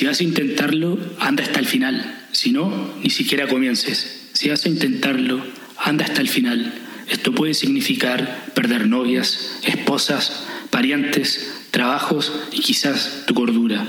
Si 0.00 0.06
vas 0.06 0.20
a 0.20 0.24
intentarlo, 0.24 0.98
anda 1.18 1.44
hasta 1.44 1.60
el 1.60 1.66
final. 1.66 2.24
Si 2.32 2.52
no, 2.52 2.94
ni 3.02 3.10
siquiera 3.10 3.46
comiences. 3.46 4.30
Si 4.32 4.48
vas 4.48 4.64
a 4.64 4.70
intentarlo, 4.70 5.44
anda 5.76 6.06
hasta 6.06 6.22
el 6.22 6.28
final. 6.30 6.72
Esto 7.10 7.34
puede 7.34 7.52
significar 7.52 8.46
perder 8.54 8.86
novias, 8.86 9.58
esposas, 9.62 10.46
parientes, 10.70 11.66
trabajos 11.70 12.32
y 12.50 12.60
quizás 12.60 13.24
tu 13.26 13.34
cordura. 13.34 13.84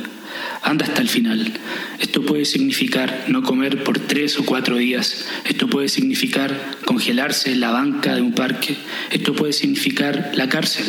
Anda 0.63 0.85
hasta 0.85 1.01
el 1.01 1.07
final. 1.07 1.53
Esto 2.01 2.25
puede 2.25 2.43
significar 2.43 3.27
no 3.29 3.41
comer 3.41 3.81
por 3.85 3.97
tres 3.97 4.37
o 4.37 4.43
cuatro 4.43 4.75
días. 4.75 5.27
Esto 5.45 5.69
puede 5.69 5.87
significar 5.87 6.53
congelarse 6.83 7.53
en 7.53 7.61
la 7.61 7.71
banca 7.71 8.15
de 8.15 8.21
un 8.21 8.33
parque. 8.33 8.75
Esto 9.11 9.33
puede 9.33 9.53
significar 9.53 10.31
la 10.33 10.49
cárcel. 10.49 10.87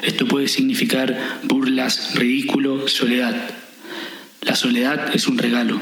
Esto 0.00 0.26
puede 0.26 0.48
significar 0.48 1.38
burlas, 1.42 2.14
ridículo, 2.14 2.88
soledad. 2.88 3.63
La 4.44 4.56
soledad 4.56 5.14
es 5.14 5.26
un 5.26 5.38
regalo. 5.38 5.80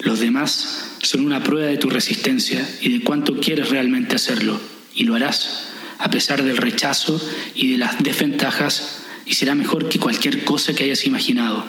Los 0.00 0.20
demás 0.20 0.96
son 1.02 1.24
una 1.24 1.42
prueba 1.42 1.68
de 1.68 1.78
tu 1.78 1.88
resistencia 1.88 2.68
y 2.80 2.90
de 2.90 3.04
cuánto 3.04 3.40
quieres 3.40 3.70
realmente 3.70 4.16
hacerlo. 4.16 4.60
Y 4.94 5.04
lo 5.04 5.14
harás, 5.14 5.68
a 5.98 6.10
pesar 6.10 6.42
del 6.42 6.56
rechazo 6.56 7.20
y 7.54 7.72
de 7.72 7.78
las 7.78 8.02
desventajas, 8.02 9.02
y 9.24 9.34
será 9.34 9.54
mejor 9.54 9.88
que 9.88 9.98
cualquier 9.98 10.44
cosa 10.44 10.74
que 10.74 10.84
hayas 10.84 11.06
imaginado. 11.06 11.64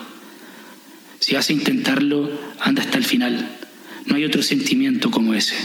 Si 1.18 1.34
vas 1.34 1.48
a 1.48 1.52
intentarlo, 1.52 2.30
anda 2.60 2.82
hasta 2.82 2.98
el 2.98 3.04
final. 3.04 3.48
No 4.06 4.16
hay 4.16 4.24
otro 4.24 4.42
sentimiento 4.42 5.10
como 5.10 5.34
ese. 5.34 5.56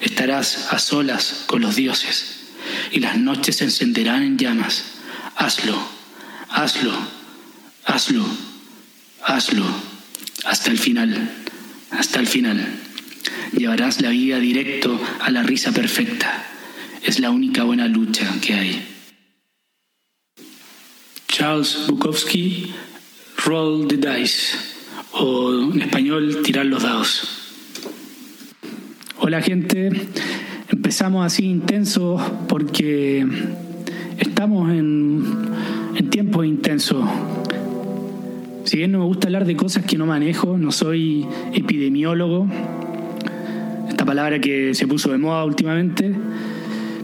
Estarás 0.00 0.72
a 0.72 0.78
solas 0.78 1.44
con 1.46 1.60
los 1.60 1.76
dioses 1.76 2.40
y 2.90 3.00
las 3.00 3.18
noches 3.18 3.56
se 3.56 3.64
encenderán 3.64 4.22
en 4.22 4.38
llamas. 4.38 4.84
Hazlo, 5.36 5.78
hazlo, 6.48 6.92
hazlo, 7.84 8.24
hazlo, 9.22 9.64
hasta 10.44 10.70
el 10.70 10.78
final, 10.78 11.30
hasta 11.90 12.20
el 12.20 12.26
final. 12.26 12.66
Llevarás 13.56 14.00
la 14.00 14.10
vida 14.10 14.38
directo 14.38 15.00
a 15.20 15.30
la 15.30 15.42
risa 15.42 15.72
perfecta. 15.72 16.46
Es 17.02 17.18
la 17.18 17.30
única 17.30 17.64
buena 17.64 17.88
lucha 17.88 18.26
que 18.40 18.54
hay. 18.54 18.86
Charles 21.26 21.86
Bukowski, 21.88 22.72
Roll 23.44 23.88
the 23.88 23.96
Dice, 23.96 24.56
o 25.12 25.72
en 25.72 25.82
español, 25.82 26.42
tirar 26.42 26.66
los 26.66 26.82
dados. 26.82 27.28
Hola 29.18 29.40
gente, 29.42 29.90
empezamos 30.68 31.24
así 31.24 31.44
intensos 31.44 32.22
porque 32.48 33.26
estamos 34.18 34.70
en, 34.70 35.48
en 35.96 36.10
tiempos 36.10 36.46
intensos. 36.46 37.04
Si 38.64 38.76
bien 38.76 38.92
no 38.92 38.98
me 38.98 39.04
gusta 39.04 39.28
hablar 39.28 39.46
de 39.46 39.56
cosas 39.56 39.84
que 39.84 39.96
no 39.96 40.06
manejo, 40.06 40.58
no 40.58 40.70
soy 40.70 41.26
epidemiólogo, 41.52 42.46
esta 43.88 44.04
palabra 44.04 44.40
que 44.40 44.74
se 44.74 44.86
puso 44.86 45.10
de 45.10 45.18
moda 45.18 45.44
últimamente, 45.44 46.14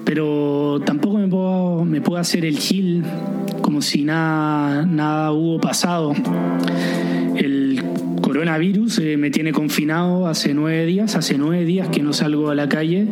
pero 0.04 0.80
tampoco 0.84 1.18
me 1.18 1.28
puedo, 1.28 1.84
me 1.84 2.00
puedo 2.00 2.20
hacer 2.20 2.44
el 2.44 2.58
gil 2.58 3.04
como 3.62 3.82
si 3.82 4.04
nada, 4.04 4.86
nada 4.86 5.32
hubo 5.32 5.60
pasado. 5.60 6.14
El 7.34 7.82
coronavirus 8.22 8.98
eh, 9.00 9.16
me 9.16 9.30
tiene 9.30 9.52
confinado 9.52 10.26
hace 10.26 10.54
nueve 10.54 10.86
días, 10.86 11.16
hace 11.16 11.36
nueve 11.38 11.64
días 11.64 11.88
que 11.88 12.02
no 12.02 12.12
salgo 12.12 12.50
a 12.50 12.54
la 12.54 12.68
calle, 12.68 13.08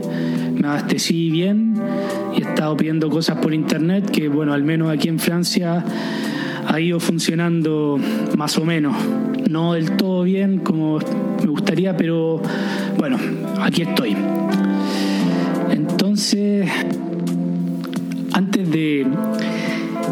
me 0.54 0.68
abastecí 0.68 1.30
bien 1.30 1.74
y 2.36 2.42
he 2.42 2.44
estado 2.44 2.76
pidiendo 2.76 3.10
cosas 3.10 3.38
por 3.38 3.52
internet 3.52 4.10
que, 4.10 4.28
bueno, 4.28 4.52
al 4.52 4.62
menos 4.62 4.90
aquí 4.90 5.08
en 5.08 5.18
Francia 5.18 5.84
ha 6.66 6.80
ido 6.80 7.00
funcionando 7.00 7.98
más 8.36 8.56
o 8.58 8.64
menos. 8.64 8.96
No 9.48 9.74
del 9.74 9.96
todo 9.96 10.22
bien 10.22 10.58
como 10.58 10.98
me 11.40 11.46
gustaría, 11.46 11.96
pero 11.96 12.40
bueno, 12.98 13.18
aquí 13.60 13.82
estoy. 13.82 14.16
Entonces, 15.70 16.68
antes 18.32 18.70
de 18.70 19.06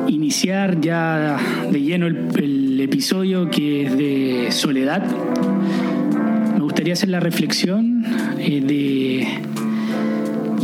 iniciar 0.08 0.80
ya 0.80 1.38
de 1.70 1.80
lleno 1.80 2.06
el, 2.06 2.80
episodio 2.82 3.48
que 3.48 3.84
es 3.84 3.96
de 3.96 4.48
soledad, 4.50 5.04
me 6.54 6.60
gustaría 6.60 6.94
hacer 6.94 7.10
la 7.10 7.20
reflexión 7.20 8.04
eh, 8.38 8.60
de 8.60 9.28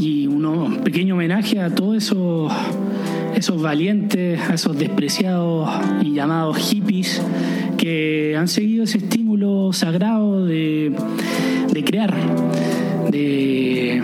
y 0.00 0.26
un 0.26 0.80
pequeño 0.82 1.14
homenaje 1.14 1.60
a 1.60 1.70
todos 1.70 1.96
esos 1.98 2.52
esos 3.38 3.62
valientes, 3.62 4.40
a 4.40 4.54
esos 4.54 4.76
despreciados 4.76 5.70
y 6.02 6.12
llamados 6.12 6.56
hippies 6.56 7.22
que 7.76 8.34
han 8.36 8.48
seguido 8.48 8.82
ese 8.82 8.98
estímulo 8.98 9.72
sagrado 9.72 10.44
de, 10.44 10.92
de 11.72 11.84
crear, 11.84 12.12
de 13.10 14.02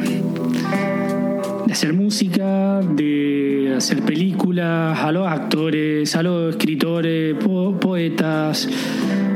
hacer 1.69 1.93
música, 1.93 2.81
de 2.81 3.75
hacer 3.77 4.03
películas, 4.03 4.97
a 5.01 5.11
los 5.11 5.27
actores, 5.27 6.15
a 6.15 6.23
los 6.23 6.55
escritores, 6.55 7.35
poetas, 7.81 8.69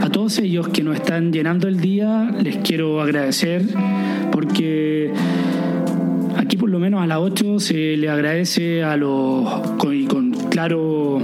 a 0.01 0.09
todos 0.11 0.39
ellos 0.39 0.69
que 0.69 0.85
nos 0.85 0.95
están 0.95 1.33
llenando 1.33 1.67
el 1.67 1.81
día, 1.81 2.31
les 2.41 2.59
quiero 2.59 3.01
agradecer 3.01 3.63
porque 4.31 5.13
aquí 6.39 6.57
por 6.57 6.71
lo 6.71 6.79
menos 6.79 7.03
a 7.03 7.07
las 7.07 7.19
8 7.19 7.61
se 7.61 7.97
le 7.97 8.09
agradece 8.09 8.83
a 8.83 8.97
los, 8.97 9.49
con, 9.79 10.07
con 10.07 10.31
claro, 10.51 11.21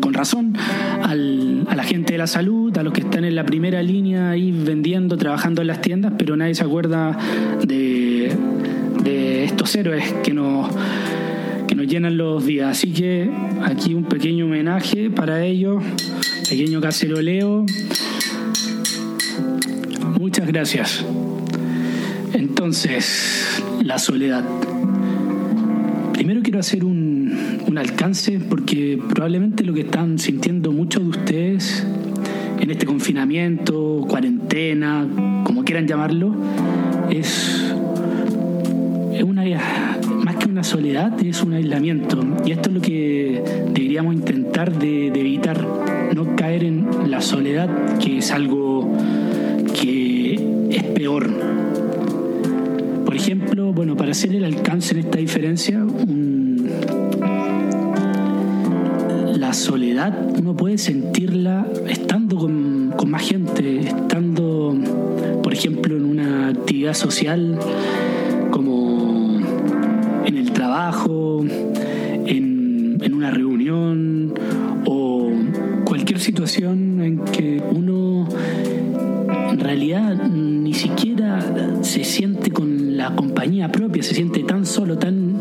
con, 0.00 0.14
razón, 0.14 0.56
al, 1.02 1.66
a 1.68 1.74
la 1.74 1.82
gente 1.82 2.12
de 2.12 2.18
la 2.18 2.28
salud, 2.28 2.76
a 2.78 2.82
los 2.84 2.92
que 2.92 3.00
están 3.00 3.24
en 3.24 3.34
la 3.34 3.44
primera 3.44 3.82
línea 3.82 4.30
ahí 4.30 4.52
vendiendo, 4.52 5.16
trabajando 5.16 5.60
en 5.62 5.66
las 5.66 5.80
tiendas, 5.80 6.12
pero 6.16 6.36
nadie 6.36 6.54
se 6.54 6.62
acuerda 6.62 7.18
de 7.66 8.32
de 9.04 9.44
estos 9.44 9.74
héroes 9.76 10.12
que 10.24 10.32
nos, 10.32 10.70
que 11.68 11.74
nos 11.74 11.86
llenan 11.86 12.16
los 12.16 12.44
días. 12.44 12.70
Así 12.70 12.92
que 12.92 13.30
aquí 13.62 13.94
un 13.94 14.04
pequeño 14.04 14.46
homenaje 14.46 15.10
para 15.10 15.44
ellos, 15.44 15.82
pequeño 16.48 16.80
caceroleo. 16.80 17.66
Muchas 20.18 20.46
gracias. 20.46 21.04
Entonces, 22.34 23.62
la 23.82 23.98
soledad. 23.98 24.44
Primero 26.12 26.42
quiero 26.42 26.58
hacer 26.60 26.84
un, 26.84 27.60
un 27.66 27.78
alcance 27.78 28.38
porque 28.38 29.00
probablemente 29.12 29.64
lo 29.64 29.72
que 29.72 29.80
están 29.80 30.18
sintiendo 30.18 30.72
muchos 30.72 31.02
de 31.02 31.08
ustedes 31.08 31.86
en 32.60 32.70
este 32.70 32.86
confinamiento, 32.86 34.04
cuarentena, 34.08 35.06
como 35.44 35.64
quieran 35.64 35.86
llamarlo, 35.86 36.34
es 37.10 37.74
una 39.22 39.44
más 40.24 40.36
que 40.36 40.48
una 40.48 40.64
soledad, 40.64 41.12
es 41.22 41.42
un 41.42 41.52
aislamiento. 41.52 42.24
Y 42.44 42.52
esto 42.52 42.70
es 42.70 42.74
lo 42.74 42.80
que 42.80 43.42
deberíamos 43.72 44.14
intentar 44.14 44.76
de, 44.78 45.08
evitar, 45.08 45.66
no 46.14 46.36
caer 46.36 46.64
en 46.64 47.10
la 47.10 47.20
soledad, 47.20 47.98
que 47.98 48.18
es 48.18 48.30
algo 48.30 48.96
que 49.80 50.34
es 50.70 50.82
peor. 50.84 51.30
Por 53.14 53.20
ejemplo, 53.20 53.72
bueno, 53.72 53.96
para 53.96 54.10
hacer 54.10 54.34
el 54.34 54.42
alcance 54.42 54.92
en 54.92 55.04
esta 55.04 55.18
diferencia, 55.18 55.78
la 59.36 59.52
soledad 59.52 60.32
uno 60.36 60.56
puede 60.56 60.78
sentirla 60.78 61.64
estando 61.88 62.36
con, 62.36 62.92
más 63.06 63.22
gente, 63.22 63.82
estando, 63.86 64.76
por 65.44 65.52
ejemplo, 65.52 65.96
en 65.96 66.06
una 66.06 66.48
actividad 66.48 66.94
social 66.94 67.56
trabajo, 70.52 71.44
en, 72.26 72.98
en 73.00 73.14
una 73.14 73.30
reunión 73.30 74.34
o 74.86 75.30
cualquier 75.84 76.18
situación 76.18 77.00
en 77.00 77.18
que 77.20 77.62
uno 77.70 78.26
en 79.54 79.60
realidad 79.60 80.16
ni 80.28 80.74
siquiera 80.74 81.38
se 81.82 82.02
siente 82.02 82.33
la 83.04 83.14
compañía 83.14 83.70
propia, 83.70 84.02
se 84.02 84.14
siente 84.14 84.42
tan 84.44 84.64
solo, 84.64 84.96
tan 84.96 85.36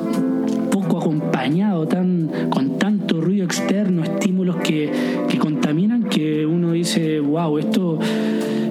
poco 0.69 0.97
acompañado, 0.97 1.87
tan, 1.87 2.49
con 2.49 2.77
tanto 2.77 3.21
ruido 3.21 3.45
externo, 3.45 4.03
estímulos 4.03 4.57
que, 4.57 4.91
que 5.29 5.37
contaminan, 5.37 6.09
que 6.09 6.45
uno 6.45 6.73
dice, 6.73 7.21
wow, 7.21 7.57
esto 7.57 7.99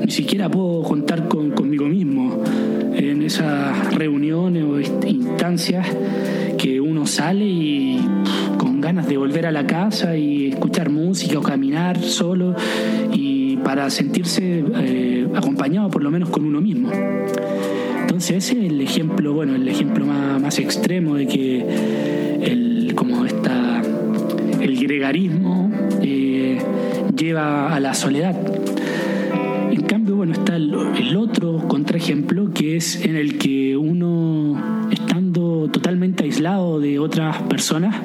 ni 0.05 0.11
siquiera 0.11 0.50
puedo 0.50 0.83
contar 0.83 1.27
con, 1.27 1.53
conmigo 1.53 1.87
mismo 1.87 2.43
en 2.94 3.23
esas 3.23 3.94
reuniones 3.94 4.62
o 4.62 4.79
instancias 5.09 5.87
que 6.59 6.79
uno 6.79 7.06
sale 7.06 7.47
y 7.47 7.99
con 8.59 8.83
ganas 8.83 9.09
de 9.09 9.17
volver 9.17 9.47
a 9.47 9.53
la 9.53 9.67
casa 9.67 10.19
y 10.19 10.49
escuchar 10.49 10.91
música 10.91 11.38
o 11.38 11.43
caminar 11.43 11.99
solo 11.99 12.55
y 13.11 13.56
para 13.56 13.88
sentirse 13.88 14.62
eh, 14.77 15.27
acompañado 15.35 15.88
por 15.88 16.03
lo 16.03 16.11
menos 16.11 16.29
con 16.29 16.45
uno 16.45 16.61
mismo. 16.61 16.91
Entonces 18.12 18.44
ese 18.44 18.67
es 18.67 18.70
el 18.70 18.79
ejemplo, 18.82 19.32
bueno, 19.32 19.55
el 19.55 19.67
ejemplo 19.67 20.05
más, 20.05 20.59
extremo 20.59 21.14
de 21.14 21.26
que 21.26 22.41
el, 22.43 22.93
como 22.94 23.25
esta, 23.25 23.81
el 24.61 24.79
gregarismo 24.79 25.73
eh, 26.03 26.59
lleva 27.17 27.75
a 27.75 27.81
la 27.81 27.94
soledad. 27.94 28.37
bueno, 30.11 30.35
está 30.35 30.56
el, 30.56 30.76
el 30.99 31.17
otro 31.17 31.67
contraejemplo 31.67 32.53
que 32.53 32.76
es 32.76 33.03
en 33.03 33.17
el 33.17 33.38
que 33.38 33.79
uno, 33.79 34.88
estando 34.91 35.70
totalmente 35.73 36.25
aislado 36.25 36.81
de 36.81 36.99
otras 36.99 37.41
personas, 37.44 37.97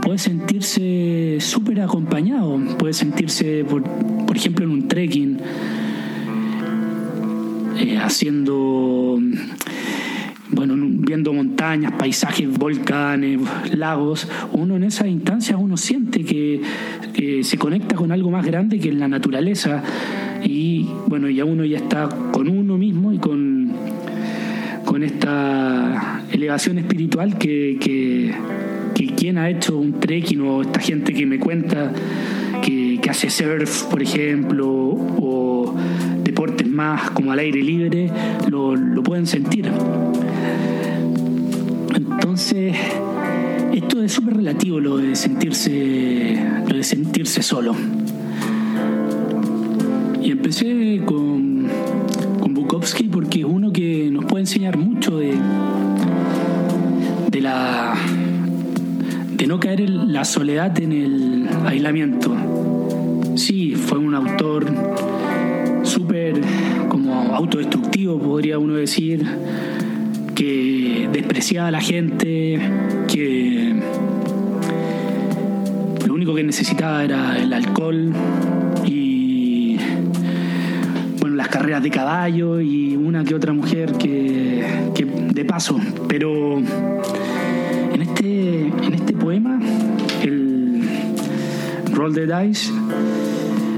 puede 0.00 0.18
sentirse 0.18 1.38
súper 1.40 1.80
acompañado, 1.80 2.56
puede 2.78 2.94
sentirse, 2.94 3.64
por, 3.64 3.82
por, 3.82 4.36
ejemplo, 4.36 4.64
en 4.64 4.70
un 4.70 4.86
trekking, 4.86 5.38
eh, 7.78 7.98
haciendo, 7.98 9.18
bueno, 10.50 10.74
viendo 10.78 11.32
montañas, 11.32 11.92
paisajes, 11.92 12.50
volcanes, 12.56 13.40
lagos, 13.72 14.28
uno 14.52 14.76
en 14.76 14.84
esas 14.84 15.08
instancias 15.08 15.58
uno 15.60 15.76
siente 15.76 16.24
que, 16.24 16.60
se 17.42 17.58
conecta 17.58 17.96
con 17.96 18.12
algo 18.12 18.30
más 18.30 18.46
grande 18.46 18.78
que 18.78 18.88
en 18.88 19.00
la 19.00 19.08
naturaleza 19.08 19.82
y 20.44 20.88
bueno, 21.08 21.28
ya 21.28 21.44
uno 21.44 21.64
ya 21.64 21.78
está 21.78 22.08
con 22.32 22.48
uno 22.48 22.78
mismo 22.78 23.12
y 23.12 23.18
con, 23.18 23.72
con 24.84 25.02
esta 25.02 26.22
elevación 26.30 26.78
espiritual 26.78 27.36
que, 27.38 27.76
que 27.80 28.34
quien 29.18 29.36
ha 29.36 29.50
hecho 29.50 29.76
un 29.76 29.98
trekking 29.98 30.40
o 30.42 30.62
esta 30.62 30.80
gente 30.80 31.12
que 31.12 31.26
me 31.26 31.38
cuenta 31.38 31.92
que, 32.62 33.00
hace 33.08 33.30
surf, 33.30 33.84
por 33.84 34.02
ejemplo, 34.02 34.68
más 36.78 37.10
como 37.10 37.32
al 37.32 37.40
aire 37.40 37.60
libre, 37.60 38.08
lo, 38.48 38.76
lo 38.76 39.02
pueden 39.02 39.26
sentir. 39.26 39.68
Entonces, 41.92 42.76
esto 43.72 44.00
es 44.00 44.12
súper 44.12 44.36
relativo 44.36 44.78
lo 44.78 44.96
de 44.96 45.16
sentirse 45.16 46.40
lo 46.68 46.76
de 46.76 46.84
sentirse 46.84 47.42
solo. 47.42 47.74
Y 50.22 50.30
empecé 50.30 51.02
con, 51.04 51.66
con 52.38 52.54
Bukowski 52.54 53.08
porque 53.08 53.40
es 53.40 53.44
uno 53.44 53.72
que 53.72 54.08
nos 54.12 54.24
puede 54.26 54.42
enseñar 54.42 54.78
mucho 54.78 55.18
de, 55.18 55.34
de 57.28 57.40
la 57.40 57.94
de 59.36 59.46
no 59.48 59.58
caer 59.58 59.80
en 59.80 60.12
la 60.12 60.24
soledad 60.24 60.78
en 60.80 60.92
el 60.92 61.48
aislamiento. 61.66 62.36
Sí, 63.34 63.74
fue 63.74 63.98
un 63.98 64.14
autor 64.14 64.66
autodestructivo, 67.38 68.18
podría 68.18 68.58
uno 68.58 68.74
decir, 68.74 69.24
que 70.34 71.08
despreciaba 71.12 71.68
a 71.68 71.70
la 71.70 71.80
gente, 71.80 72.58
que 73.06 73.74
lo 76.06 76.14
único 76.14 76.34
que 76.34 76.42
necesitaba 76.42 77.04
era 77.04 77.38
el 77.38 77.52
alcohol 77.52 78.12
y 78.84 79.76
bueno, 81.20 81.36
las 81.36 81.48
carreras 81.48 81.82
de 81.82 81.90
caballo 81.90 82.60
y 82.60 82.96
una 82.96 83.24
que 83.24 83.36
otra 83.36 83.52
mujer 83.52 83.92
que, 83.92 84.90
que 84.96 85.04
de 85.04 85.44
paso, 85.44 85.78
pero 86.08 86.58
en 86.58 88.02
este, 88.02 88.66
en 88.66 88.94
este 88.94 89.12
poema, 89.12 89.60
el 90.22 90.82
Roll 91.92 92.14
the 92.14 92.26
Dice, 92.26 92.72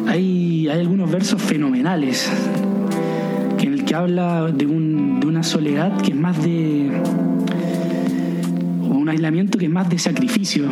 hay, 0.06 0.66
hay 0.68 0.80
algunos 0.80 1.10
versos 1.10 1.42
fenomenales 1.42 2.30
que 3.90 3.96
habla 3.96 4.52
de, 4.52 4.66
un, 4.66 5.18
de 5.18 5.26
una 5.26 5.42
soledad 5.42 6.00
que 6.00 6.10
es 6.10 6.16
más 6.16 6.40
de. 6.40 6.92
o 8.84 8.86
un 8.86 9.08
aislamiento 9.08 9.58
que 9.58 9.64
es 9.64 9.70
más 9.70 9.90
de 9.90 9.98
sacrificio, 9.98 10.66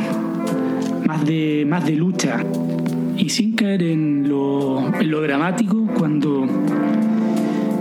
más 1.05 1.26
de, 1.26 1.67
más 1.69 1.85
de 1.85 1.97
lucha. 1.97 2.44
Y 3.17 3.31
sin 3.31 3.56
caer 3.56 3.82
en 3.82 4.29
lo, 4.29 4.94
en 4.94 5.11
lo 5.11 5.20
dramático, 5.20 5.85
cuando 5.99 6.47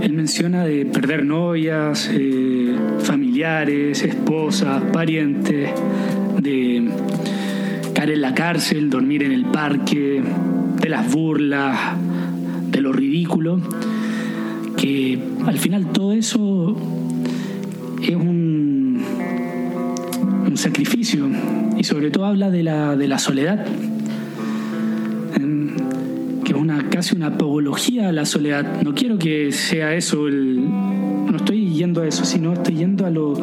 él 0.01 0.13
menciona 0.13 0.63
de 0.66 0.88
perder 0.88 1.24
novias, 1.24 2.10
eh, 2.12 2.75
familiares, 3.01 4.01
esposas, 4.01 4.81
parientes, 4.92 5.69
de 6.42 6.89
caer 7.94 8.10
en 8.10 8.22
la 8.22 8.34
cárcel, 8.34 8.89
dormir 8.89 9.22
en 9.22 9.34
el 9.34 9.45
parque, 9.45 10.19
de 10.81 10.89
las 10.89 11.12
burlas, 11.12 11.78
de 12.72 12.81
lo 12.81 12.92
ridículo, 12.92 13.62
que 14.77 15.19
al 15.45 15.57
final 15.57 15.91
todo 15.91 16.13
eso 16.13 16.77
es 18.01 18.15
un, 18.15 19.03
un 20.47 20.57
sacrificio 20.57 21.27
y 21.77 21.83
sobre 21.83 22.12
todo 22.12 22.25
habla 22.25 22.50
de 22.50 22.63
la, 22.63 22.95
de 22.95 23.07
la 23.07 23.19
soledad 23.19 23.65
que 26.47 26.53
es 26.53 26.57
una, 26.57 26.89
casi 26.89 27.13
una 27.13 27.27
apología 27.27 28.07
a 28.07 28.13
la 28.13 28.25
soledad. 28.25 28.81
No 28.81 28.95
quiero 28.95 29.18
que 29.18 29.51
sea 29.51 29.94
eso 29.95 30.29
el. 30.29 30.63
No 30.63 31.35
estoy 31.35 31.74
yendo 31.74 32.01
a 32.01 32.07
eso, 32.07 32.24
sino 32.24 32.53
estoy 32.53 32.75
yendo 32.75 33.06
a, 33.06 33.09
lo, 33.09 33.33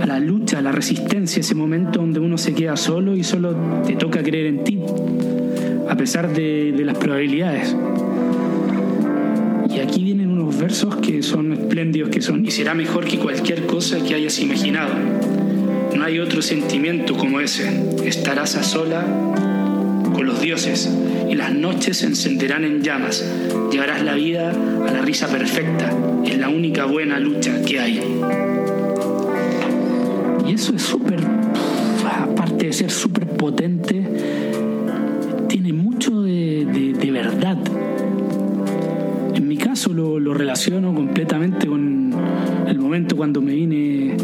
a 0.00 0.06
la 0.06 0.18
lucha, 0.18 0.60
a 0.60 0.62
la 0.62 0.72
resistencia, 0.72 1.40
ese 1.40 1.54
momento 1.54 2.00
donde 2.00 2.20
uno 2.20 2.38
se 2.38 2.54
queda 2.54 2.74
solo 2.78 3.14
y 3.14 3.22
solo 3.22 3.54
te 3.86 3.96
toca 3.96 4.22
creer 4.22 4.46
en 4.46 4.64
ti, 4.64 4.80
a 5.90 5.94
pesar 5.94 6.32
de, 6.32 6.72
de 6.72 6.84
las 6.86 6.96
probabilidades. 6.96 7.76
Y 9.68 9.80
aquí 9.80 10.02
vienen 10.02 10.30
unos 10.30 10.58
versos 10.58 10.96
que 10.96 11.22
son 11.22 11.52
espléndidos, 11.52 12.10
que 12.10 12.20
son, 12.20 12.44
y 12.44 12.50
será 12.50 12.74
mejor 12.74 13.04
que 13.04 13.18
cualquier 13.18 13.66
cosa 13.66 14.02
que 14.02 14.14
hayas 14.14 14.38
imaginado. 14.38 14.94
No 15.94 16.04
hay 16.04 16.18
otro 16.18 16.42
sentimiento 16.42 17.16
como 17.16 17.40
ese. 17.40 17.68
Estarás 18.04 18.56
a 18.56 18.62
sola 18.62 19.04
con 20.14 20.26
los 20.26 20.40
dioses 20.40 20.90
y 21.28 21.34
las 21.34 21.54
noches 21.54 21.98
se 21.98 22.06
encenderán 22.06 22.64
en 22.64 22.82
llamas. 22.82 23.24
Llevarás 23.70 24.02
la 24.02 24.14
vida 24.14 24.50
a 24.50 24.92
la 24.92 25.02
risa 25.02 25.28
perfecta. 25.28 25.92
Es 26.24 26.38
la 26.38 26.48
única 26.48 26.84
buena 26.86 27.18
lucha 27.18 27.62
que 27.62 27.78
hay. 27.80 28.00
Y 30.46 30.52
eso 30.52 30.74
es 30.74 30.82
súper, 30.82 31.20
aparte 32.04 32.66
de 32.66 32.72
ser 32.72 32.90
súper 32.90 33.26
potente, 33.26 34.02
tiene 35.48 35.72
mucho 35.72 36.22
de, 36.22 36.64
de, 36.64 36.92
de, 36.94 37.10
verdad. 37.10 37.58
Caso 39.78 39.92
lo, 39.92 40.34
relaciono 40.34 40.92
completamente 40.92 41.68
con 41.68 42.12
el 42.66 42.78
momento 42.80 43.14
cuando 43.14 43.40
me 43.40 43.52
vine, 43.54 44.16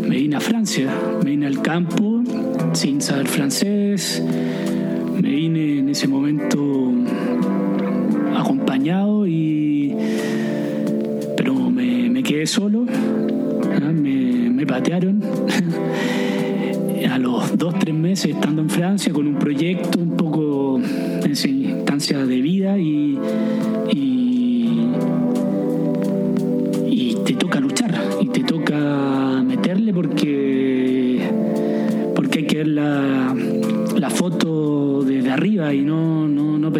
me 0.00 0.16
vine 0.16 0.34
a 0.34 0.40
Francia, 0.40 0.92
me 1.22 1.30
vine 1.30 1.46
al 1.46 1.62
campo 1.62 2.24
sin 2.72 3.00
saber 3.00 3.28
francés. 3.28 4.20
Me 5.22 5.28
vine 5.28 5.78
en 5.78 5.90
ese 5.90 6.08
momento 6.08 6.90
acompañado 8.36 9.28
y 9.28 9.94
pero 11.36 11.54
me, 11.70 12.10
me 12.10 12.24
quedé 12.24 12.44
solo 12.44 12.80
me, 12.82 14.50
me, 14.50 14.66
patearon 14.66 15.22
a 17.12 17.18
los 17.18 17.56
dos 17.56 17.78
tres 17.78 17.94
meses 17.94 18.34
estando 18.34 18.60
en 18.62 18.70
Francia 18.70 19.12
con 19.12 19.28
un 19.28 19.36
proyecto 19.36 20.00
un 20.00 20.16
poco 20.16 20.80
en 20.80 21.30
instancia 21.30 22.26
de 22.26 22.40
vida 22.40 22.76
y, 22.76 23.16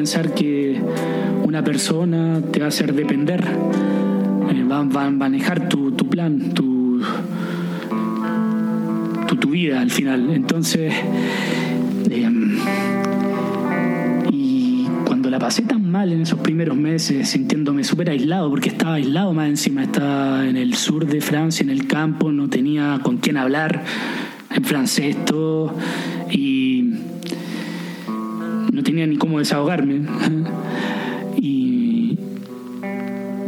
que 0.05 0.79
una 1.45 1.65
persona 1.65 2.43
te 2.53 2.61
va 2.61 2.67
a 2.67 2.69
hacer 2.69 2.93
depender, 2.93 3.43
eh, 3.43 4.65
va, 4.71 4.81
a 4.81 5.11
manejar 5.11 5.67
tu, 5.67 5.95
plan, 5.97 6.53
tu, 6.53 7.01
tu, 9.41 9.49
vida 9.49 9.81
al 9.81 9.91
final. 9.91 10.29
Entonces, 10.31 10.93
eh, 12.11 12.31
y 14.31 14.87
cuando 15.07 15.31
la 15.31 15.39
pasé 15.39 15.63
tan 15.63 15.91
mal 15.91 16.13
en 16.13 16.21
esos 16.21 16.39
primeros 16.41 16.77
meses, 16.77 17.31
sintiéndome 17.31 17.83
súper 17.83 18.11
aislado, 18.11 18.51
porque 18.51 18.69
estaba 18.69 18.97
aislado 18.97 19.33
más 19.33 19.49
encima, 19.49 19.85
estaba 19.85 20.47
en 20.47 20.59
el 20.59 20.75
sur 20.75 21.07
de 21.07 21.23
Francia, 21.23 21.65
en 21.65 21.71
el 21.71 21.87
campo, 21.87 22.31
no 22.31 22.51
tenía 22.51 23.01
con 23.03 23.17
quién 23.17 23.39
hablar 23.39 23.83
en 24.51 24.65
francés 24.65 25.17
todo 25.25 25.75
tenía 28.95 29.09
ni 29.09 29.17
cómo 29.17 29.41
desahogarme. 29.41 30.03
Y, 31.37 32.17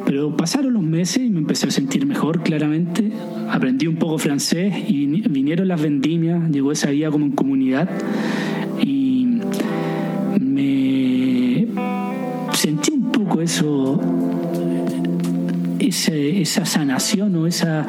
pero 0.05 0.37
pasaron 0.37 0.75
los 0.75 0.83
meses 0.83 1.23
y 1.23 1.31
me 1.31 1.39
empecé 1.39 1.69
a 1.69 1.71
sentir 1.71 2.05
mejor 2.05 2.43
claramente. 2.43 3.13
Aprendí 3.49 3.87
un 3.87 3.95
poco 3.95 4.19
francés 4.19 4.75
y 4.89 5.07
vinieron 5.07 5.69
las 5.69 5.81
vendimias, 5.81 6.51
llegó 6.51 6.73
esa 6.73 6.91
vida 6.91 7.13
como 7.13 7.27
en 7.27 7.31
comunidad 7.31 7.89
y 8.83 9.39
me 10.41 11.69
sentí 12.53 12.91
un 12.91 13.13
poco 13.13 13.41
eso, 13.41 14.01
esa, 15.79 16.13
esa 16.13 16.67
sanación 16.67 17.37
o 17.37 17.47
esa 17.47 17.87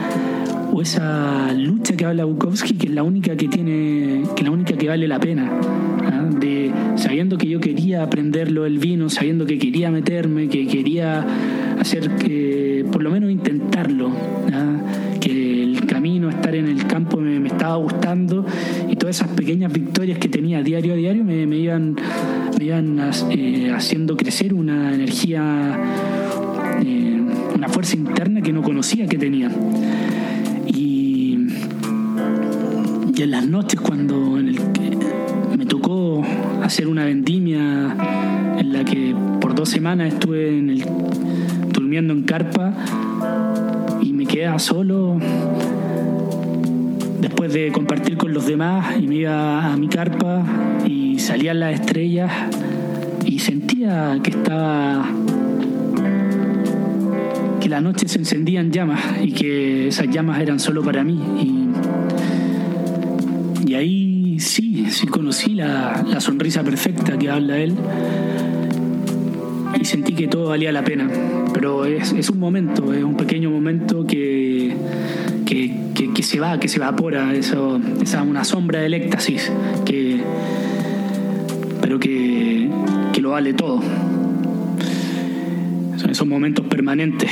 o 0.72 0.82
esa 0.82 1.52
lucha 1.54 1.96
que 1.96 2.06
habla 2.06 2.26
Bukowski 2.26 2.76
que 2.76 2.86
es 2.86 2.94
la 2.94 3.02
única 3.02 3.36
que 3.36 3.48
tiene 3.48 4.24
que 4.36 4.44
la 4.44 4.52
única 4.52 4.78
que 4.78 4.88
vale 4.88 5.08
la 5.08 5.20
pena. 5.20 5.50
Sabiendo 6.96 7.38
que 7.38 7.48
yo 7.48 7.60
quería 7.60 8.04
aprenderlo 8.04 8.66
el 8.66 8.80
vino 8.80 9.10
sabiendo 9.10 9.46
que 9.46 9.58
quería 9.58 9.92
meterme 9.92 10.48
que 10.48 10.68
quería 10.68 11.26
hacer 11.80 12.16
que, 12.16 12.86
por 12.92 13.04
lo 13.04 13.12
menos 13.12 13.32
intentarlo, 13.32 14.12
que 15.20 15.64
el 15.64 15.86
camino, 15.86 16.30
estar 16.30 16.56
en 16.56 16.68
el 16.68 16.86
campo 16.88 17.18
me, 17.18 17.46
estaba 17.48 17.76
gustando 17.76 18.46
y 18.90 18.96
todas 18.96 19.18
esas 19.18 19.30
pequeñas 19.30 19.72
victorias 19.72 20.18
que 20.18 20.30
tenía 20.30 20.62
diario 20.62 20.94
a 20.94 20.96
diario 20.96 21.24
me, 21.24 21.44
iban, 21.58 21.96
me 22.58 22.66
iban 22.66 23.12
eh, 23.32 23.72
haciendo 23.76 24.18
crecer 24.18 24.54
una 24.54 24.94
energía, 24.94 25.78
eh, 26.84 27.22
una 27.56 27.70
fuerza 27.70 27.96
interna 27.96 28.42
que 28.42 28.54
no 28.54 28.62
conocía 28.62 29.08
que 29.08 29.18
tenía. 29.18 29.52
Y, 30.68 31.38
y 33.16 33.22
en 33.22 33.32
las 33.32 33.48
noches 33.48 33.80
cuando 33.80 34.38
hacer 36.68 36.88
una 36.90 37.06
vendimia 37.06 37.96
en 38.58 38.74
la 38.74 38.84
que 38.84 39.16
por 39.40 39.56
dos 39.56 39.70
semanas 39.70 40.14
estuve 40.14 40.62
durmiendo 41.72 42.14
en 42.14 42.24
carpa 42.24 42.74
y 44.02 44.12
me 44.12 44.26
quedaba 44.26 44.60
solo 44.60 45.18
después 47.22 47.54
de 47.54 47.72
compartir 47.72 48.18
con 48.18 48.34
los 48.34 48.46
demás 48.48 48.98
y 49.00 49.08
me 49.08 49.16
iba 49.16 49.66
a 49.66 49.78
mi 49.78 49.88
carpa 49.88 50.44
y 50.86 51.20
salían 51.20 51.62
las 51.62 51.80
estrellas 51.80 52.30
y 53.26 53.40
sentía 53.40 54.20
que 54.22 54.32
estaba 54.32 55.08
que 57.62 57.70
la 57.70 57.80
noche 57.80 58.10
se 58.10 58.20
encendían 58.20 58.74
llamas 58.74 59.00
y 59.24 59.32
que 59.32 59.88
esas 59.88 60.10
llamas 60.10 60.42
eran 60.42 60.60
solo 60.60 60.84
para 60.84 61.06
mí 61.06 61.18
y, 63.66 63.70
y 63.72 63.76
ahí 63.76 64.17
sí, 64.40 64.88
sí 64.90 65.08
conocí 65.08 65.54
la, 65.54 66.04
la 66.08 66.22
sonrisa 66.22 66.64
perfecta 66.64 67.18
que 67.18 67.30
habla 67.30 67.58
él 67.58 67.76
y 69.80 69.86
sentí 69.86 70.14
que 70.14 70.28
todo 70.28 70.50
valía 70.50 70.72
la 70.72 70.84
pena. 70.84 71.10
Pero 71.54 71.86
es, 71.86 72.14
es 72.14 72.30
un 72.30 72.40
momento, 72.40 72.94
es 72.94 73.04
un 73.04 73.16
pequeño 73.16 73.50
momento 73.50 74.06
que, 74.06 74.76
que, 75.46 76.14
que, 76.14 76.24
se 76.24 76.40
va, 76.40 76.60
que 76.60 76.68
se 76.68 76.78
evapora, 76.78 77.34
eso, 77.34 77.80
esa 78.02 78.22
una 78.24 78.44
sombra 78.44 78.80
del 78.82 78.94
éxtasis, 78.94 79.52
que, 79.86 80.22
pero 81.82 82.00
que, 82.00 82.70
que 83.14 83.22
lo 83.22 83.32
vale 83.32 83.54
todo. 83.54 83.82
Son 85.98 86.10
esos 86.10 86.28
momentos 86.28 86.66
permanentes. 86.68 87.32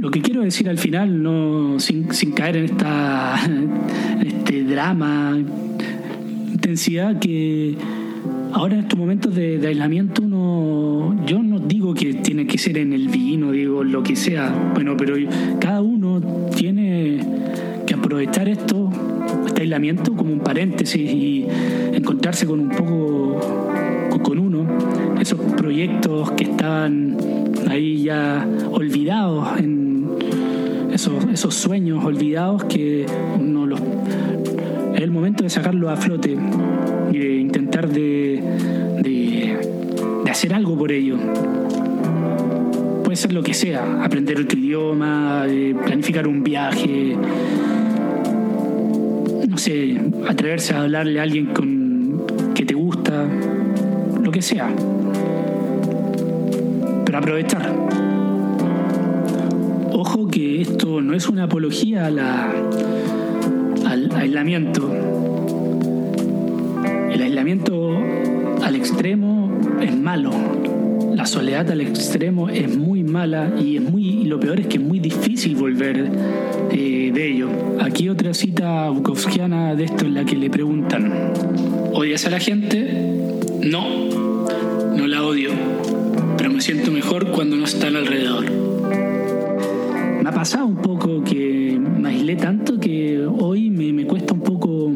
Lo 0.00 0.10
que 0.10 0.20
quiero 0.22 0.42
decir 0.42 0.68
al 0.68 0.78
final, 0.78 1.22
no, 1.22 1.78
sin, 1.78 2.12
sin 2.12 2.32
caer 2.32 2.56
en, 2.56 2.64
esta, 2.64 3.36
este 4.24 4.64
drama, 4.64 5.38
intensidad, 6.52 7.18
que 7.18 7.76
Ahora 8.52 8.74
en 8.74 8.80
estos 8.80 8.98
momentos 8.98 9.34
de, 9.34 9.64
aislamiento 9.66 10.22
uno, 10.22 11.24
yo 11.24 11.40
no 11.42 11.60
digo 11.60 11.94
que 11.94 12.14
tiene 12.14 12.46
que 12.46 12.58
ser 12.58 12.78
en 12.78 12.92
el 12.92 13.08
vino, 13.08 13.52
digo 13.52 13.84
lo 13.84 14.02
que 14.02 14.16
sea, 14.16 14.72
bueno, 14.74 14.96
pero 14.96 15.14
cada 15.60 15.80
uno 15.80 16.20
tiene 16.56 17.20
que 17.86 17.94
aprovechar 17.94 18.48
esto, 18.48 18.90
este 19.46 19.62
aislamiento 19.62 20.16
como 20.16 20.32
un 20.32 20.40
paréntesis 20.40 21.00
y 21.00 21.46
encontrarse 21.92 22.44
con 22.46 22.60
un 22.60 22.70
poco 22.70 23.40
con 24.22 24.38
uno, 24.38 24.66
esos 25.20 25.38
proyectos 25.56 26.32
que 26.32 26.44
estaban 26.44 27.16
ahí 27.68 28.02
ya 28.02 28.46
olvidados 28.72 29.58
en 29.60 29.89
esos, 31.32 31.54
sueños 31.54 32.04
olvidados 32.04 32.64
que 32.64 33.06
uno 33.38 33.64
los 33.64 33.80
es 34.94 35.00
el 35.00 35.10
momento 35.10 35.42
de 35.42 35.48
sacarlo 35.48 35.88
a 35.88 35.96
flote 35.96 36.36
y 37.10 37.18
de 37.18 37.36
intentar 37.36 37.88
de, 37.88 38.42
de, 39.02 40.30
hacer 40.30 40.52
algo 40.52 40.76
por 40.76 40.92
ello. 40.92 41.16
Puede 43.02 43.16
ser 43.16 43.32
lo 43.32 43.42
que 43.42 43.54
sea, 43.54 44.04
aprender 44.04 44.38
otro 44.40 44.58
idioma, 44.58 45.46
planificar 45.86 46.28
un 46.28 46.44
viaje, 46.44 47.16
no 49.48 49.56
sé, 49.56 49.98
atreverse 50.28 50.74
a 50.74 50.82
hablarle 50.82 51.18
a 51.18 51.22
alguien 51.22 51.46
con, 51.46 52.26
que 52.54 52.66
te 52.66 52.74
gusta, 52.74 53.26
lo 54.22 54.30
que 54.30 54.42
sea. 54.42 54.68
Pero 57.06 57.18
aprovechar. 57.18 58.19
Ojo 59.92 60.28
que 60.28 60.62
esto 60.62 61.00
no 61.00 61.14
es 61.14 61.28
una 61.28 61.44
apología 61.44 62.06
al 62.06 62.18
aislamiento 64.14 64.90
el 67.20 67.20
aislamiento 67.22 67.98
al 68.62 68.76
extremo 68.76 69.50
es 69.82 69.94
malo. 69.94 70.30
La 71.14 71.26
soledad 71.26 71.70
al 71.70 71.80
extremo 71.80 72.48
es 72.48 72.76
muy 72.76 73.02
mala 73.02 73.52
y 73.60 73.76
es 73.76 73.82
muy 73.82 74.24
lo 74.24 74.38
peor 74.38 74.60
es 74.60 74.68
que 74.68 74.76
es 74.76 74.82
muy 74.82 75.00
difícil 75.00 75.56
volver 75.56 76.10
eh, 76.70 77.10
de 77.12 77.26
ello. 77.26 77.48
Aquí 77.80 78.08
otra 78.08 78.32
cita 78.32 78.88
bukowskiana 78.90 79.74
de 79.74 79.84
esto 79.84 80.06
en 80.06 80.14
la 80.14 80.24
que 80.24 80.36
le 80.36 80.50
preguntan, 80.50 81.32
¿odias 81.92 82.24
a 82.26 82.30
la 82.30 82.38
gente? 82.38 82.88
No, 83.60 83.84
no 84.96 85.06
la 85.06 85.24
odio, 85.24 85.50
pero 86.36 86.50
me 86.50 86.60
siento 86.60 86.90
mejor 86.92 87.32
cuando 87.32 87.56
no 87.56 87.64
están 87.64 87.96
alrededor. 87.96 88.69
Ha 90.30 90.32
pasado 90.32 90.64
un 90.64 90.76
poco 90.76 91.24
que 91.24 91.76
me 91.76 92.08
aislé 92.08 92.36
tanto 92.36 92.78
que 92.78 93.26
hoy 93.26 93.68
me, 93.68 94.06
cuesta 94.06 94.32
un 94.32 94.40
poco 94.40 94.92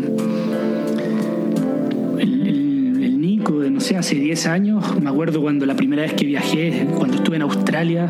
hace 3.98 4.14
10 4.14 4.46
años, 4.46 5.00
me 5.00 5.10
acuerdo 5.10 5.40
cuando 5.42 5.66
la 5.66 5.74
primera 5.74 6.02
vez 6.02 6.12
que 6.12 6.24
viajé, 6.24 6.86
cuando 6.96 7.16
estuve 7.16 7.34
en 7.34 7.42
Australia, 7.42 8.08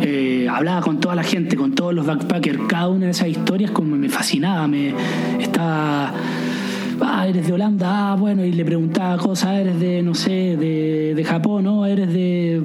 eh, 0.00 0.48
hablaba 0.50 0.80
con 0.80 0.98
toda 0.98 1.14
la 1.14 1.22
gente, 1.22 1.54
con 1.54 1.72
todos 1.74 1.94
los 1.94 2.04
backpackers, 2.04 2.58
cada 2.68 2.88
una 2.88 3.06
de 3.06 3.12
esas 3.12 3.28
historias 3.28 3.70
como 3.70 3.94
me 3.94 4.08
fascinaba, 4.08 4.66
me 4.66 4.92
estaba... 5.38 6.12
Ah, 7.08 7.26
eres 7.28 7.46
de 7.46 7.52
Holanda, 7.52 8.12
ah, 8.12 8.16
bueno, 8.16 8.44
y 8.44 8.52
le 8.52 8.64
preguntaba 8.64 9.16
cosas, 9.16 9.60
eres 9.60 9.78
de, 9.78 10.02
no 10.02 10.14
sé, 10.14 10.56
de, 10.56 11.14
de 11.14 11.24
Japón, 11.24 11.64
no, 11.64 11.86
eres 11.86 12.12
de, 12.12 12.62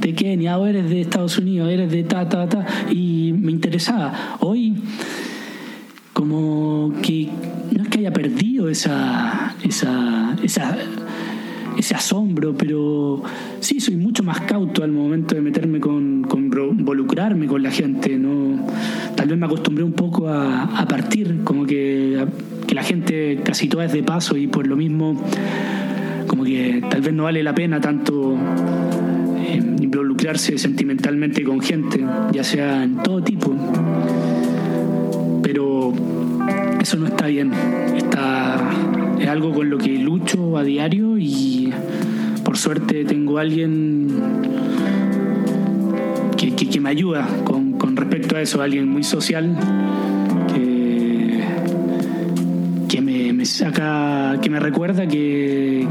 de 0.00 0.14
Kenia, 0.14 0.58
o 0.58 0.66
eres 0.66 0.90
de 0.90 1.00
Estados 1.02 1.38
Unidos, 1.38 1.70
eres 1.70 1.90
de 1.90 2.02
ta, 2.02 2.28
ta, 2.28 2.48
ta, 2.48 2.66
y 2.90 3.32
me 3.32 3.52
interesaba. 3.52 4.38
Hoy, 4.40 4.74
como 6.12 6.92
que 7.00 7.28
no 7.72 7.82
es 7.84 7.88
que 7.88 7.98
haya 8.00 8.12
perdido 8.12 8.68
esa, 8.68 9.54
esa, 9.62 10.36
esa 10.42 10.76
ese 11.78 11.94
asombro, 11.94 12.56
pero 12.56 13.22
sí 13.60 13.80
soy 13.80 13.96
mucho 13.96 14.22
más 14.22 14.40
cauto 14.42 14.82
al 14.82 14.92
momento 14.92 15.34
de 15.34 15.40
meterme 15.40 15.80
con, 15.80 16.22
con 16.22 16.46
involucrarme 16.78 17.46
con 17.46 17.62
la 17.62 17.70
gente. 17.70 18.16
¿no? 18.16 18.66
Tal 19.14 19.28
vez 19.28 19.38
me 19.38 19.46
acostumbré 19.46 19.84
un 19.84 19.92
poco 19.92 20.28
a, 20.28 20.86
partir, 20.88 21.42
como 21.44 21.66
que, 21.66 22.24
que 22.55 22.55
la 22.76 22.82
gente 22.82 23.40
casi 23.42 23.68
toda 23.68 23.86
es 23.86 23.92
de 23.94 24.02
paso 24.02 24.36
y 24.36 24.48
por 24.48 24.66
lo 24.66 24.76
mismo 24.76 25.18
como 26.26 26.44
que 26.44 26.84
tal 26.90 27.00
vez 27.00 27.14
no 27.14 27.22
vale 27.22 27.42
la 27.42 27.54
pena 27.54 27.80
tanto 27.80 28.36
eh, 29.38 29.62
involucrarse 29.80 30.58
sentimentalmente 30.58 31.42
con 31.42 31.62
gente, 31.62 32.04
ya 32.32 32.44
sea 32.44 32.84
en 32.84 32.96
todo 32.98 33.22
tipo. 33.22 33.56
Pero 35.42 35.94
eso 36.78 36.98
no 36.98 37.06
está 37.06 37.28
bien. 37.28 37.50
Está, 37.96 38.60
es 39.18 39.26
algo 39.26 39.54
con 39.54 39.70
lo 39.70 39.78
que 39.78 39.96
lucho 39.98 40.58
a 40.58 40.62
diario 40.62 41.16
y 41.16 41.72
por 42.44 42.58
suerte 42.58 43.06
tengo 43.06 43.38
a 43.38 43.40
alguien 43.40 44.08
que, 46.36 46.80
me 46.80 46.90
ayuda 46.90 47.26
con, 47.44 47.72
con, 47.78 47.96
respecto 47.96 48.36
a 48.36 48.42
eso, 48.42 48.60
alguien 48.60 48.86
muy 48.86 49.02
social 49.02 49.56
saca, 53.46 54.38
que 54.42 54.50
me 54.50 54.60
recuerda 54.60 55.06
que, 55.06 55.86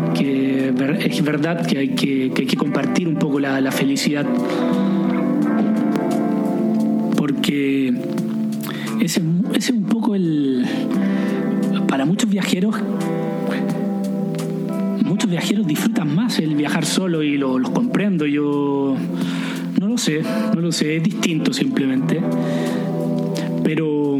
es 0.99 1.23
verdad 1.23 1.65
que 1.65 1.77
hay 1.77 1.89
que, 1.89 2.55
compartir 2.57 3.07
un 3.07 3.15
poco 3.15 3.39
la, 3.39 3.71
felicidad. 3.71 4.25
Porque 7.17 7.93
ese, 9.01 9.21
ese 9.53 9.71
es 9.71 9.77
un 9.77 9.85
poco 9.85 10.15
el... 10.15 10.65
Para 11.87 12.05
muchos 12.05 12.29
viajeros, 12.29 12.75
muchos 15.05 15.29
viajeros 15.29 15.65
disfrutan 15.65 16.13
más 16.13 16.39
el 16.39 16.55
viajar 16.55 16.85
solo 16.85 17.23
y 17.23 17.37
lo, 17.37 17.57
los 17.57 17.69
comprendo. 17.69 18.25
Yo 18.25 18.95
no 19.79 19.87
lo 19.87 19.97
sé, 19.97 20.21
no 20.53 20.61
lo 20.61 20.71
sé, 20.71 20.97
es 20.97 21.03
distinto 21.03 21.53
simplemente. 21.53 22.21
Pero 23.65 24.17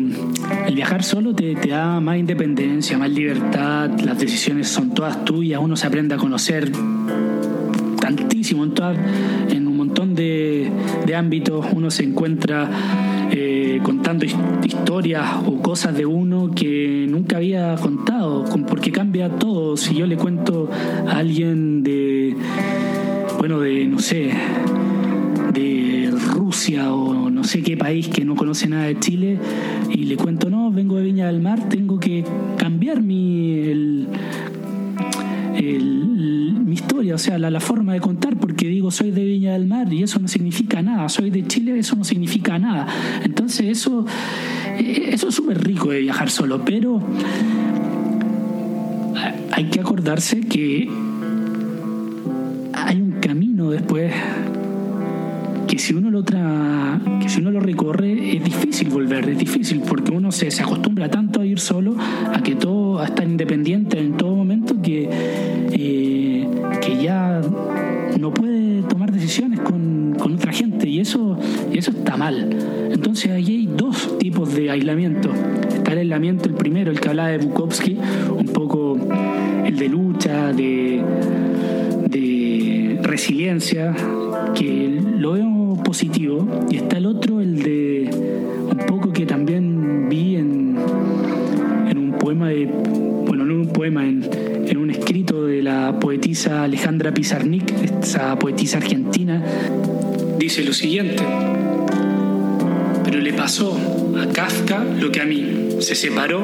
el 0.67 0.75
viajar 0.75 1.03
solo 1.03 1.33
te, 1.33 1.55
te, 1.55 1.69
da 1.69 2.01
más 2.01 2.17
independencia, 2.17 2.97
más 2.97 3.11
libertad, 3.11 3.89
las 4.03 4.19
decisiones 4.19 4.67
son 4.67 4.93
todas 4.93 5.23
tuyas, 5.23 5.61
uno 5.63 5.77
se 5.77 5.87
aprende 5.87 6.15
a 6.15 6.17
conocer 6.17 6.71
tantísimo 8.01 8.63
en, 9.49 9.67
un 9.67 9.77
montón 9.77 10.13
de, 10.13 10.69
de 11.05 11.15
ámbitos, 11.15 11.65
uno 11.73 11.89
se 11.89 12.03
encuentra 12.03 12.69
eh, 13.31 13.79
contando 13.81 14.25
historias 14.25 15.27
o 15.45 15.61
cosas 15.61 15.95
de 15.95 16.05
uno 16.05 16.51
que 16.55 17.07
nunca 17.09 17.37
había 17.37 17.75
contado, 17.75 18.45
porque 18.67 18.91
cambia 18.91 19.29
todo. 19.29 19.77
Si 19.77 19.95
yo 19.95 20.05
le 20.05 20.15
cuento 20.15 20.69
a 21.07 21.17
alguien 21.17 21.83
de 21.83 22.35
bueno, 23.39 23.59
de, 23.59 23.85
no 23.85 23.99
sé, 23.99 24.31
O 26.57 27.29
no 27.29 27.43
sé 27.43 27.62
qué 27.62 27.75
país 27.75 28.07
que 28.07 28.24
no 28.24 28.35
conoce 28.35 28.67
nada 28.67 28.85
de 28.85 28.97
Chile 28.97 29.38
y 29.91 30.05
le 30.05 30.15
cuento, 30.15 30.50
no, 30.50 30.71
vengo 30.71 30.95
de 30.95 31.03
Viña 31.03 31.27
del 31.27 31.41
Mar, 31.41 31.67
tengo 31.67 32.00
que 32.00 32.24
cambiar 32.57 33.03
mi, 33.03 34.05
mi 35.51 36.74
historia, 36.74 37.13
o 37.13 37.17
sea, 37.17 37.38
la, 37.38 37.51
la, 37.51 37.59
forma 37.59 37.93
de 37.93 38.00
contar, 38.00 38.38
porque 38.38 38.67
digo, 38.67 38.89
soy 38.89 39.12
de 39.12 39.25
Viña 39.25 39.51
del 39.51 39.67
Mar 39.67 39.91
y 39.91 40.01
eso 40.01 40.17
no 40.19 40.29
significa 40.29 40.81
nada, 40.81 41.09
soy 41.09 41.29
de 41.29 41.45
Chile, 41.45 41.77
eso 41.77 41.97
no 41.97 42.05
significa 42.05 42.57
nada. 42.57 42.88
Entonces 43.24 43.67
eso, 43.67 44.05
eso 44.79 45.27
es 45.27 45.35
súper 45.35 45.62
rico 45.62 45.91
de 45.91 46.00
viajar 46.00 46.29
solo, 46.29 46.63
pero 46.63 47.00
hay 49.51 49.65
que 49.65 49.81
acordarse 49.81 50.39
que 50.39 50.89
hay 52.74 53.01
un 53.01 53.17
camino 53.21 53.69
después 53.69 54.13
que 55.75 55.82
si 55.82 55.94
uno 55.94 56.10
lo 56.10 56.24
tra 56.24 57.01
que 57.22 57.27
si 57.27 57.41
uno 57.41 57.51
lo 57.51 57.60
recorre 57.60 58.38
es 58.38 58.41
difícil 58.41 58.88
volver, 58.88 59.27
es 59.27 59.38
difícil 59.38 59.82
porque 59.82 60.12
uno 60.12 60.32
se, 60.32 60.50
se 60.50 60.63
acostumbra 60.63 61.10
tanto 61.10 61.41
a 61.41 61.46
ir 61.46 61.60
solo, 61.60 61.98
a 62.00 62.41
que 62.41 62.55
todo, 62.55 63.00
a 63.00 63.05
estar 63.05 63.27
independiente 63.27 64.00
en 64.00 64.15
todo 64.15 64.34
momento 64.34 64.82
que, 64.82 65.10
eh, 65.74 66.48
que 66.82 67.03
ya 67.03 67.41
no 68.17 68.34
puede 68.34 68.84
tomar 68.84 69.12
decisiones 69.12 69.60
con, 69.60 70.15
con 70.17 70.36
otra 70.36 70.53
gente 70.53 70.88
y 70.88 71.01
eso, 71.01 71.38
y 71.74 71.77
eso 71.77 71.91
está 71.91 72.15
mal. 72.15 72.58
Entonces 72.89 73.32
ahí 73.32 73.46
hay 73.46 73.65
dos 73.67 74.17
tipos 74.17 74.55
de 74.55 74.72
aislamiento. 74.72 75.29
Está 75.74 75.91
el 75.91 76.00
aislamiento, 76.00 76.48
el 76.48 76.55
primero, 76.55 76.89
el 76.89 77.01
que 77.01 77.10
hablaba 77.10 77.29
de 77.29 77.39
Bukowski, 77.39 77.98
un 78.29 78.48
poco 78.48 78.98
el 79.65 79.75
de 79.77 79.89
lucha, 79.89 80.53
de, 80.53 81.03
de 82.10 83.00
resiliencia, 83.03 83.94
que 84.53 85.01
lo 85.17 85.36
positivo, 85.84 86.48
y 86.70 86.77
está 86.77 86.98
el 86.98 87.05
otro, 87.05 87.41
el 87.41 87.62
de 87.62 88.10
un 88.72 88.77
poco 88.88 89.12
que 89.13 89.25
también 89.25 90.10
vi 90.10 90.36
en, 90.36 90.77
en 91.89 91.98
un 91.98 92.13
poema 92.20 92.50
de, 92.50 92.65
bueno, 92.65 93.46
no 93.46 93.53
en 93.53 93.60
un 93.62 93.67
poema, 93.67 94.05
en, 94.05 94.24
en 94.67 94.77
un 94.77 94.89
escrito 94.89 95.46
de 95.46 95.62
la 95.62 96.00
poetisa 96.00 96.63
Alejandra 96.63 97.13
Pizarnik, 97.13 97.72
esa 98.01 98.38
poetisa 98.38 98.77
argentina, 98.77 99.44
dice 100.39 100.63
lo 100.63 100.74
siguiente, 100.74 101.24
pero 103.03 103.20
le 103.20 103.34
pasó 103.34 103.77
a 104.20 104.32
Kafka 104.32 104.84
lo 104.84 105.12
que 105.12 105.22
a 105.22 105.25
mí, 105.25 105.77
se 105.79 105.96
separó, 105.96 106.44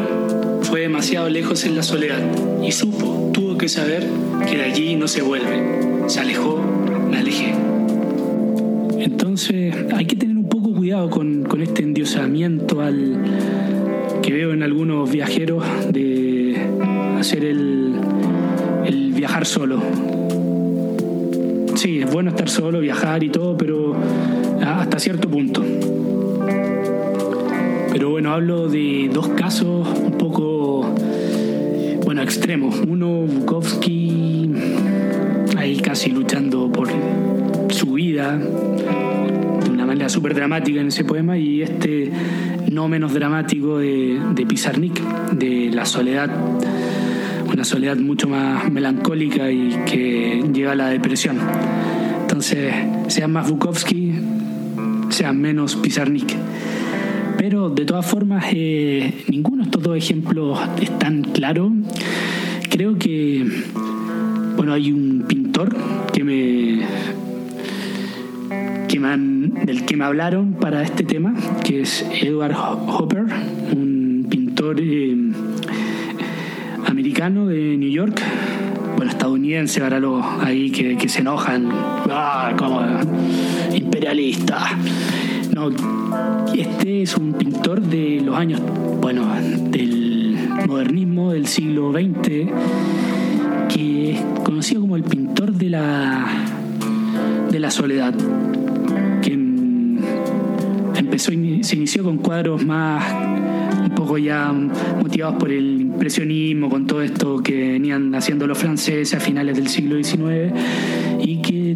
fue 0.62 0.82
demasiado 0.82 1.30
lejos 1.30 1.66
en 1.66 1.76
la 1.76 1.84
soledad 1.84 2.20
y 2.64 2.72
supo, 2.72 3.32
tuvo 3.34 3.58
que 3.58 3.68
saber 3.68 4.08
que 4.48 4.58
de 4.58 4.64
allí 4.64 4.96
no 4.96 5.08
se 5.08 5.22
vuelve, 5.22 6.08
se 6.08 6.20
alejó, 6.20 6.62
me 7.10 7.18
alejé. 7.18 7.50
Entonces 9.32 9.74
hay 9.96 10.04
que 10.04 10.18
tener 10.18 10.36
un 10.36 10.50
poco 10.50 10.74
cuidado 10.74 11.10
con, 11.10 11.48
este 11.62 11.84
endiosamiento 11.84 12.80
que 14.22 14.34
veo 14.34 14.52
en 14.52 14.62
algunos 14.62 15.10
viajeros 15.10 15.64
de 15.90 16.58
hacer 17.18 17.46
el, 17.46 17.94
el 18.86 19.14
viajar 19.14 19.46
solo. 19.46 19.82
Sí, 21.76 22.02
es 22.02 22.12
bueno 22.12 22.32
estar 22.32 22.50
solo, 22.50 22.82
viajar 22.82 23.24
y 23.24 23.30
todo, 23.30 23.56
pero 23.56 23.96
hasta 24.66 25.00
cierto 25.00 25.30
punto. 25.30 25.64
Pero 27.94 28.10
bueno, 28.10 28.34
hablo 28.34 28.68
de 28.68 29.10
dos 29.14 29.30
casos 29.30 29.88
un 29.98 30.12
poco, 30.17 30.94
bueno, 32.04 32.22
extremos. 32.22 32.82
Uno, 32.86 33.22
Bukowski, 33.22 34.52
ahí 35.56 35.78
casi 35.78 36.10
luchando 36.10 36.70
por 36.70 36.89
su 37.72 37.94
vida, 37.94 38.38
súper 40.12 40.36
dramática 40.36 40.82
en 40.82 40.88
ese 40.88 41.04
poema, 41.04 41.38
y 41.38 41.62
este 41.62 42.12
no 42.71 42.88
menos 42.88 43.13
dramático 43.13 43.80
de, 43.80 44.19
de 44.36 44.45
Pizarnik, 44.45 45.00
de 45.32 45.71
la 45.71 45.86
soledad 45.86 46.30
una 47.52 47.65
soledad 47.65 47.97
mucho 47.97 48.30
más 48.30 48.71
melancólica 48.71 49.52
y 49.52 49.69
que 49.86 50.43
lleva 50.54 50.71
a 50.71 50.76
la 50.76 50.88
depresión. 50.88 51.38
Entonces, 52.21 52.74
sean 53.08 53.32
más 53.34 53.50
Bukowski, 53.50 54.13
sean 55.10 55.39
menos 55.39 55.76
Pizarnik. 55.76 56.34
Pero 57.38 57.69
de 57.69 57.86
todas 57.86 58.06
formas, 58.06 58.45
eh, 58.54 59.26
ninguno 59.28 59.58
de 59.58 59.63
estos 59.63 59.84
dos 59.84 59.97
ejemplos 59.97 60.60
es 60.82 60.97
tan 60.97 61.24
claro. 61.24 61.71
Creo 62.69 62.97
que, 62.97 63.45
bueno, 64.56 64.74
hay 64.74 64.91
un 64.91 65.26
pintor 65.28 65.76
que 66.13 66.24
me, 66.24 66.86
del 69.02 69.84
que 69.88 69.98
me 69.98 70.06
hablaron 70.06 70.54
para 70.54 70.84
este 70.84 71.04
tema, 71.04 71.34
que 71.64 71.82
es 71.82 72.06
Edward 72.22 72.54
Hopper, 72.56 73.26
un 73.74 74.28
pintor 74.30 74.80
eh, 74.80 75.16
americano 76.86 77.48
de 77.48 77.78
New 77.78 77.90
York, 77.90 78.22
bueno, 78.98 79.12
estadounidense 79.12 79.82
para 79.82 80.00
los 80.00 80.24
ahí 80.42 80.70
que, 80.70 81.10
se 81.10 81.22
enojan, 81.22 81.68
ah, 81.72 82.54
como 82.56 82.80
imperialista. 83.74 84.78
No, 85.56 85.72
este 86.54 87.02
es 87.02 87.18
un 87.18 87.34
pintor 87.34 87.82
de 87.82 88.22
los 88.24 88.38
años, 88.38 88.62
bueno, 89.02 89.26
del 89.72 90.38
modernismo 90.68 91.32
del 91.34 91.48
siglo 91.48 91.92
XX, 91.92 92.52
que 93.68 94.12
es 94.12 94.22
conocido 94.44 94.82
como 94.82 94.96
el 94.96 95.04
pintor 95.04 95.54
de 95.54 95.72
la, 95.72 96.28
de 97.50 97.60
la 97.60 97.72
soledad, 97.72 98.14
se 101.17 101.34
inició 101.34 102.04
con 102.04 102.17
cuadros 102.17 102.65
más 102.65 103.04
un 103.84 103.95
poco 103.95 104.17
ya 104.17 104.52
motivados 104.52 105.36
por 105.38 105.52
el 105.52 105.82
impresionismo, 105.82 106.69
con 106.69 106.88
todo 106.88 107.02
esto 107.02 107.41
que 107.41 107.74
venían 107.74 108.13
haciendo 108.15 108.47
los 108.47 108.58
franceses 108.58 109.13
a 109.13 109.19
finales 109.19 109.56
del 109.56 109.67
siglo 109.67 110.02
XIX 110.02 110.54
y 111.19 111.38
que 111.38 111.76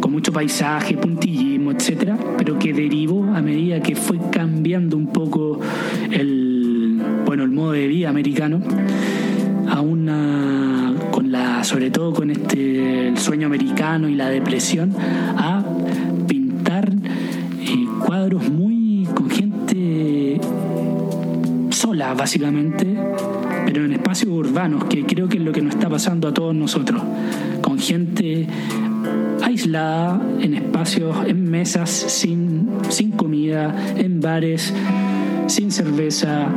con 0.00 0.12
mucho 0.12 0.32
paisaje, 0.32 0.96
puntillismo, 0.96 1.72
etcétera, 1.72 2.16
pero 2.38 2.58
que 2.58 2.72
derivó 2.72 3.24
a 3.34 3.42
medida 3.42 3.80
que 3.80 3.96
fue 3.96 4.18
cambiando 4.30 4.96
un 4.96 5.08
poco 5.08 5.60
el 6.10 7.02
bueno 7.24 7.44
el 7.44 7.50
modo 7.50 7.72
de 7.72 7.86
vida 7.86 8.08
americano 8.08 8.60
a 9.68 9.80
una 9.80 10.94
con 11.10 11.32
la 11.32 11.64
sobre 11.64 11.90
todo 11.90 12.12
con 12.12 12.30
este 12.30 13.08
el 13.08 13.18
sueño 13.18 13.46
americano 13.46 14.08
y 14.08 14.14
la 14.14 14.28
depresión 14.28 14.94
a 14.98 15.64
pintar 16.26 16.92
eh, 17.60 17.86
cuadros 18.04 18.48
muy 18.48 18.65
básicamente 22.14 22.86
pero 23.64 23.84
en 23.84 23.92
espacios 23.92 24.30
urbanos 24.30 24.84
que 24.84 25.04
creo 25.04 25.28
que 25.28 25.38
es 25.38 25.42
lo 25.42 25.52
que 25.52 25.62
nos 25.62 25.74
está 25.74 25.88
pasando 25.88 26.28
a 26.28 26.34
todos 26.34 26.54
nosotros 26.54 27.02
con 27.60 27.78
gente 27.78 28.46
aislada 29.42 30.20
en 30.40 30.54
espacios, 30.54 31.16
en 31.26 31.50
mesas 31.50 31.90
sin, 31.90 32.68
sin 32.88 33.12
comida, 33.12 33.74
en 33.96 34.20
bares 34.20 34.72
sin 35.46 35.70
cerveza, 35.70 36.48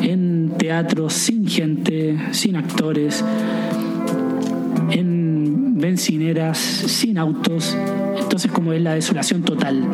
en 0.00 0.52
teatros 0.58 1.12
sin 1.12 1.46
gente, 1.46 2.18
sin 2.32 2.56
actores, 2.56 3.24
en 4.90 5.78
bencineras 5.78 6.58
sin 6.58 7.18
autos. 7.18 7.76
Entonces 8.18 8.50
como 8.50 8.72
es 8.72 8.82
la 8.82 8.94
desolación 8.94 9.42
total. 9.42 9.84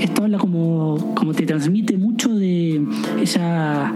Esto 0.00 0.24
habla 0.24 0.38
como, 0.38 1.14
como 1.14 1.34
te 1.34 1.44
transmite 1.44 1.96
mucho 1.98 2.34
de 2.34 2.82
esa 3.22 3.92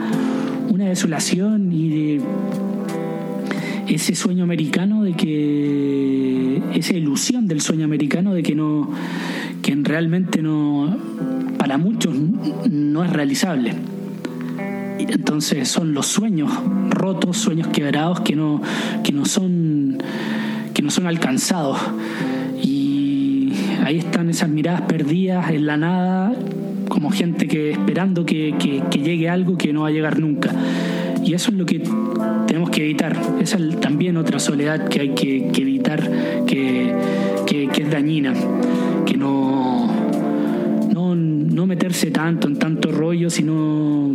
una 0.68 0.86
desolación 0.86 1.72
y 1.72 1.88
de 1.88 2.20
ese 3.88 4.14
sueño 4.14 4.44
americano 4.44 5.02
de 5.02 5.14
que 5.14 6.62
esa 6.74 6.94
ilusión 6.94 7.46
del 7.46 7.60
sueño 7.60 7.84
americano 7.84 8.34
de 8.34 8.42
que 8.42 8.54
no 8.54 8.90
que 9.62 9.74
realmente 9.76 10.42
no 10.42 10.96
para 11.58 11.78
muchos 11.78 12.14
no 12.70 13.04
es 13.04 13.10
realizable. 13.10 13.74
Entonces 14.98 15.68
son 15.68 15.94
los 15.94 16.06
sueños 16.06 16.50
rotos 16.90 17.38
sueños 17.38 17.68
quebrados 17.68 18.20
que 18.20 18.36
no 18.36 18.60
que 19.02 19.12
no 19.12 19.24
son 19.24 19.98
que 20.74 20.82
no 20.82 20.90
son 20.90 21.06
alcanzados 21.06 21.78
ahí 23.84 23.98
están 23.98 24.30
esas 24.30 24.48
miradas 24.48 24.82
perdidas 24.82 25.50
en 25.50 25.66
la 25.66 25.76
nada 25.76 26.32
como 26.88 27.10
gente 27.10 27.46
que 27.46 27.72
esperando 27.72 28.24
que, 28.24 28.54
que, 28.58 28.98
llegue 28.98 29.28
algo 29.28 29.56
que 29.56 29.72
no 29.72 29.82
va 29.82 29.88
a 29.88 29.90
llegar 29.90 30.18
nunca 30.18 30.50
y 31.24 31.32
eso 31.34 31.50
es 31.50 31.56
lo 31.56 31.64
que 31.64 31.82
tenemos 32.46 32.70
que 32.70 32.82
evitar. 32.82 33.16
Esa 33.40 33.56
es 33.56 33.80
también 33.80 34.16
otra 34.16 34.38
soledad 34.38 34.88
que 34.88 35.00
hay 35.00 35.08
que, 35.10 35.48
que 35.48 35.62
evitar, 35.62 36.00
que, 36.46 36.94
que, 37.46 37.70
es 37.74 37.90
dañina, 37.90 38.34
que 39.06 39.16
no, 39.16 39.90
no, 40.92 41.14
no 41.14 41.66
meterse 41.66 42.10
tanto 42.10 42.46
en 42.46 42.58
tanto 42.58 42.92
rollo, 42.92 43.30
sino, 43.30 44.12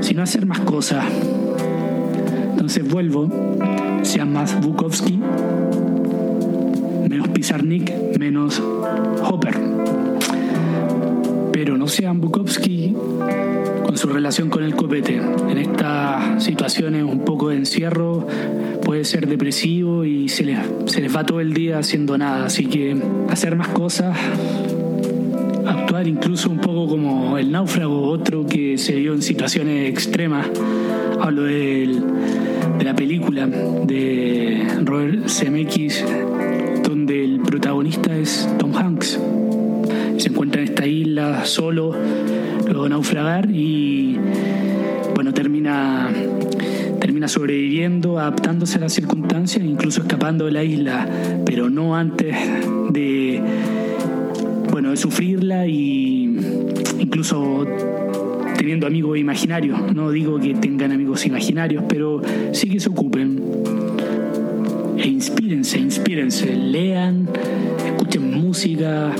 sino 0.00 0.22
hacer 0.22 0.44
más 0.44 0.60
cosas. 0.60 1.04
Entonces 2.50 2.86
vuelvo, 2.86 3.30
sea 4.02 4.26
más 4.26 4.60
Bukowski, 4.60 5.18
menos 7.10 7.28
Pizarnik, 7.30 7.92
menos 8.20 8.62
Hopper. 9.24 9.58
Pero 11.52 11.76
no 11.76 11.88
sean 11.88 12.20
Bukowski 12.20 12.94
con 13.84 13.98
su 13.98 14.08
relación 14.08 14.48
con 14.48 14.62
el 14.62 14.76
copete. 14.76 15.20
En 15.48 15.58
estas 15.58 16.44
situaciones 16.44 17.02
un 17.02 17.24
poco 17.24 17.48
de 17.48 17.56
encierro 17.56 18.28
puede 18.84 19.04
ser 19.04 19.26
depresivo 19.26 20.04
y 20.04 20.28
se 20.28 20.44
les, 20.44 20.60
se 20.86 21.00
les 21.00 21.14
va 21.14 21.26
todo 21.26 21.40
el 21.40 21.52
día 21.52 21.80
haciendo 21.80 22.16
nada. 22.16 22.46
Así 22.46 22.66
que 22.66 22.96
hacer 23.28 23.56
más 23.56 23.68
cosas, 23.68 24.16
actuar 25.66 26.06
incluso 26.06 26.48
un 26.48 26.58
poco 26.58 26.86
como 26.86 27.38
el 27.38 27.50
náufrago, 27.50 28.02
otro 28.02 28.46
que 28.46 28.78
se 28.78 28.94
vio 28.94 29.14
en 29.14 29.22
situaciones 29.22 29.90
extremas. 29.90 30.46
Hablo 31.20 31.42
de 31.42 32.00
la 32.84 32.94
película 32.94 33.48
de 33.48 34.64
Robert 34.84 35.28
Zemeckis, 35.28 36.04
el 37.10 37.40
protagonista 37.40 38.16
es 38.16 38.48
Tom 38.58 38.74
Hanks. 38.76 39.18
Se 40.18 40.28
encuentra 40.28 40.62
en 40.62 40.68
esta 40.68 40.86
isla 40.86 41.44
solo, 41.44 41.94
luego 42.66 42.88
naufragar 42.88 43.50
y 43.50 44.16
bueno, 45.14 45.32
termina 45.34 46.08
termina 47.00 47.28
sobreviviendo, 47.28 48.18
adaptándose 48.18 48.76
a 48.76 48.82
las 48.82 48.92
circunstancias, 48.92 49.64
incluso 49.64 50.02
escapando 50.02 50.44
de 50.44 50.52
la 50.52 50.62
isla, 50.62 51.08
pero 51.44 51.70
no 51.70 51.96
antes 51.96 52.36
de 52.90 53.42
bueno, 54.70 54.90
de 54.90 54.96
sufrirla 54.96 55.66
y 55.66 56.38
incluso 56.98 57.66
teniendo 58.56 58.86
amigos 58.86 59.18
imaginarios. 59.18 59.94
No 59.94 60.10
digo 60.10 60.38
que 60.38 60.54
tengan 60.54 60.92
amigos 60.92 61.26
imaginarios, 61.26 61.84
pero 61.88 62.20
sí 62.52 62.68
que 62.68 62.78
se 62.78 62.88
ocupen. 62.88 63.39
Inspírense, 66.10 66.56
lean, 66.56 67.28
escuchen 67.86 68.32
música, 68.32 69.14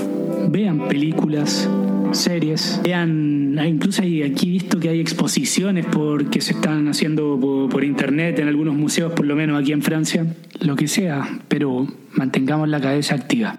vean 0.49 0.89
películas, 0.89 1.69
series, 2.11 2.81
vean, 2.83 3.57
incluso 3.65 4.01
hay, 4.01 4.23
aquí 4.23 4.49
he 4.49 4.51
visto 4.51 4.77
que 4.77 4.89
hay 4.89 4.99
exposiciones 4.99 5.85
porque 5.85 6.41
se 6.41 6.51
están 6.51 6.89
haciendo 6.89 7.39
por, 7.39 7.69
por 7.69 7.85
internet 7.85 8.39
en 8.39 8.49
algunos 8.49 8.75
museos, 8.75 9.13
por 9.13 9.25
lo 9.25 9.37
menos 9.37 9.57
aquí 9.57 9.71
en 9.71 9.81
Francia, 9.81 10.35
lo 10.59 10.75
que 10.75 10.89
sea, 10.89 11.39
pero 11.47 11.87
mantengamos 12.11 12.67
la 12.67 12.81
cabeza 12.81 13.15
activa. 13.15 13.57